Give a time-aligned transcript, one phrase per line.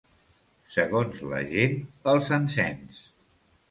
[0.77, 1.79] Segons la gent,
[2.15, 3.09] els encens.